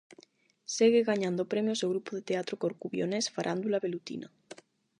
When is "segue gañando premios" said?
0.75-1.79